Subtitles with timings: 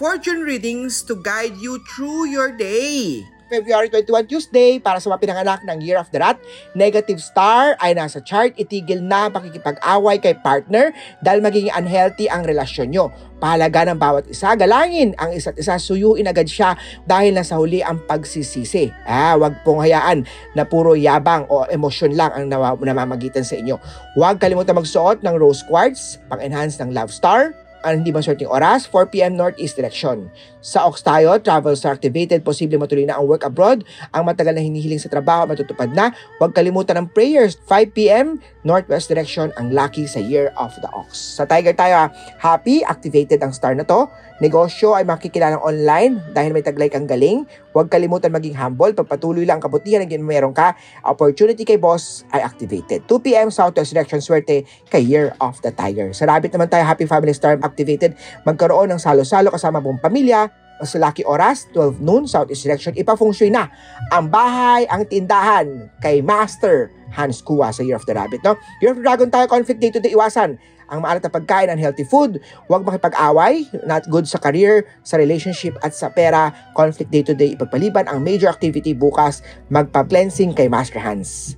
[0.00, 3.20] fortune readings to guide you through your day.
[3.52, 6.40] February 21 Tuesday para sa mga pinanganak ng Year of the Rat.
[6.72, 8.56] Negative star ay nasa chart.
[8.56, 13.12] Itigil na pakikipag-away kay partner dahil magiging unhealthy ang relasyon nyo.
[13.42, 18.00] Pahalaga ng bawat isa, galangin ang isa't isa, suyuin agad siya dahil nasa huli ang
[18.08, 18.88] pagsisisi.
[19.04, 20.24] Ah, wag pong hayaan
[20.56, 22.48] na puro yabang o emosyon lang ang
[22.80, 23.76] namamagitan sa inyo.
[24.16, 27.52] Huwag kalimutan magsuot ng rose quartz, pang-enhance ng love star,
[27.84, 30.28] ang hindi maswerteng oras, 4pm northeast direction.
[30.60, 33.84] Sa Ox tayo, travel star activated, posible matuloy na ang work abroad.
[34.12, 36.12] Ang matagal na hinihiling sa trabaho, matutupad na.
[36.36, 41.16] Huwag kalimutan ng prayers, 5pm northwest direction, ang lucky sa year of the ox.
[41.16, 44.04] Sa Tiger tayo, happy, activated ang star na to.
[44.40, 47.44] Negosyo ay makikilalang online dahil may taglay kang galing.
[47.76, 48.96] Huwag kalimutan maging humble.
[48.96, 50.72] Pagpatuloy lang ang kabutihan na meron ka.
[51.04, 53.04] Opportunity kay boss ay activated.
[53.04, 56.08] 2pm southwest direction, swerte kay year of the tiger.
[56.16, 58.16] Sa rabbit naman tayo, happy family star activated.
[58.48, 60.48] Magkaroon ng salo-salo kasama buong pamilya
[60.80, 63.68] sa lucky oras, 12 noon, southeast direction, ipafeng shui na
[64.08, 68.40] ang bahay, ang tindahan kay Master Hans Kua sa Year of the Rabbit.
[68.40, 68.56] No?
[68.80, 70.56] Year of the Dragon tayo, conflict day to iwasan
[70.90, 75.94] ang maalat na pagkain, healthy food, huwag makipag-away, not good sa career, sa relationship at
[75.94, 81.54] sa pera, conflict day to day, ipagpaliban ang major activity bukas, magpa-cleansing kay Master Hans.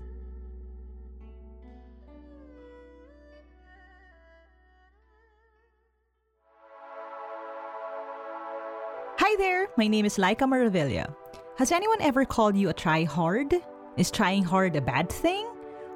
[9.16, 11.08] Hi there, my name is Laika Maravilla.
[11.56, 13.56] Has anyone ever called you a try hard?
[13.96, 15.48] Is trying hard a bad thing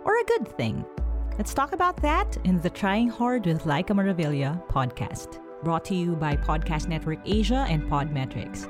[0.05, 0.85] or a good thing?
[1.37, 6.17] Let's talk about that in the Trying Hard with Laika Maravilla podcast, brought to you
[6.17, 8.65] by Podcast Network Asia and Podmetrics.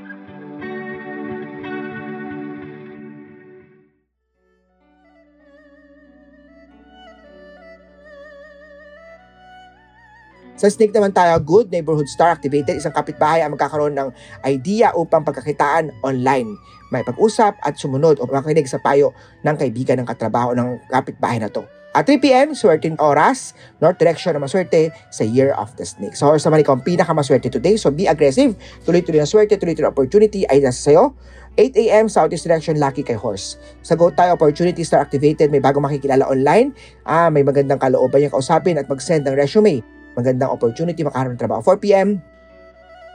[10.58, 12.82] Sa snake naman tayo, good neighborhood star activated.
[12.82, 14.10] Isang kapitbahay ang magkakaroon ng
[14.42, 16.58] idea upang pagkakitaan online.
[16.90, 19.14] May pag-usap at sumunod o makinig sa payo
[19.46, 21.62] ng kaibigan ng katrabaho ng kapitbahay na to.
[21.96, 26.12] At 3pm, swerteng oras, north direction na maswerte sa Year of the Snake.
[26.12, 28.52] Sa horse naman ikaw ang pinakamaswerte today, so be aggressive.
[28.84, 31.16] Tuloy-tuloy na swerte, tuloy-tuloy opportunity ay nasa sayo.
[31.56, 33.56] 8am, southeast direction, lucky kay horse.
[33.80, 36.76] Sa go tayo, opportunity star activated, may bagong makikilala online.
[37.08, 39.80] Ah, may magandang kalooban yung kausapin at mag-send ng resume.
[40.20, 41.64] Magandang opportunity makaharap ng trabaho.
[41.64, 42.20] 4pm,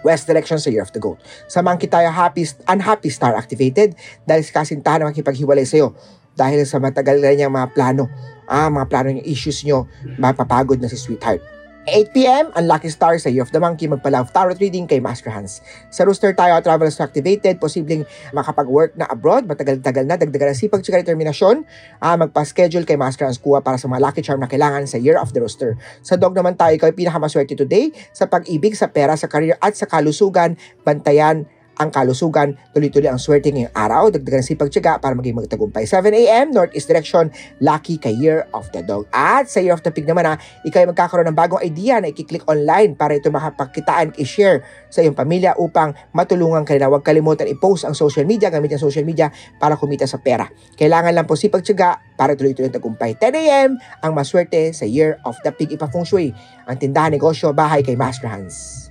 [0.02, 1.22] West direction sa Year of the Goat.
[1.46, 3.94] Sa monkey tayo, happy, unhappy star activated
[4.26, 5.94] dahil si kasintahan na makipaghiwalay sa'yo
[6.36, 8.08] dahil sa matagal na niyang mga plano,
[8.48, 9.88] ah, mga plano yung issues nyo,
[10.20, 11.42] mapapagod na si sweetheart.
[11.90, 15.66] 8pm, unlucky star sa Year of the Monkey, magpa-love tarot reading kay Master Hans.
[15.90, 18.06] Sa rooster tayo, travel star activated, posibleng
[18.38, 21.66] makapag-work na abroad, matagal-tagal na, dagdagan ng sipag, tsaka determinasyon,
[21.98, 25.18] ah, magpa-schedule kay Master Hans kuha para sa mga lucky charm na kailangan sa Year
[25.18, 25.74] of the Rooster.
[26.06, 29.74] Sa dog naman tayo, ikaw ay pinakamaswerte today sa pag-ibig, sa pera, sa career at
[29.74, 31.50] sa kalusugan, bantayan
[31.82, 35.90] ang kalusugan, tuloy-tuloy ang swerte ngayong araw, dagdagan si pagtyaga para maging magtagumpay.
[35.90, 39.10] 7am, northeast direction, lucky kay Year of the Dog.
[39.10, 42.14] At sa Year of the Pig naman ha, ikaw ay magkakaroon ng bagong idea na
[42.14, 44.62] ikiklik online para ito makapagkitaan, i-share
[44.94, 46.94] sa iyong pamilya upang matulungan ka nila.
[46.94, 50.46] Huwag kalimutan i-post ang social media, gamit ang social media para kumita sa pera.
[50.78, 53.18] Kailangan lang po si pagtyaga para tuloy-tuloy ang tagumpay.
[53.18, 55.74] 10am, ang maswerte sa Year of the Pig.
[55.74, 56.30] Ipafeng Shui,
[56.68, 58.91] ang tindahan, negosyo, bahay kay Master Hans.